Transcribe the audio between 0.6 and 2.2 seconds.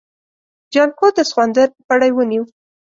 جانکو د سخوندر پړی